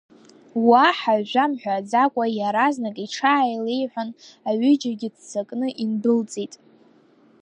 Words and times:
Уаҳа 0.67 1.15
жәа 1.29 1.45
мҳәаӡакәа, 1.51 2.25
иаразнак 2.39 2.95
иҽааилеиҳәан, 3.05 4.09
аҩыџьагьы 4.49 5.09
ццакны 5.15 5.67
индәылҵит. 5.83 6.53